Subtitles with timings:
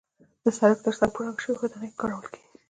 [0.43, 2.47] د سړک تر څنګ په ړنګو شویو ودانیو کې کارول کېږي.